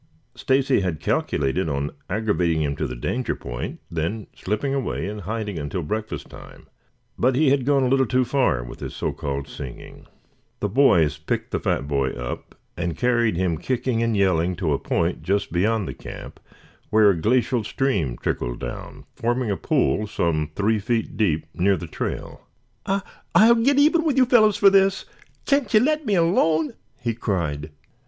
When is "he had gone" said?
7.35-7.83